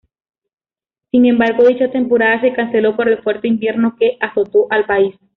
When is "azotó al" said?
4.19-4.85